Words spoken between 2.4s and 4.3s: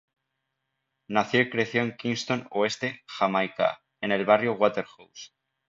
Oeste, Jamaica, en el